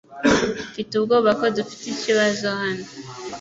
Mfite 0.69 0.91
ubwoba 0.99 1.29
ko 1.39 1.45
dufite 1.57 1.85
ikibazo 1.93 2.45
hano. 2.61 2.85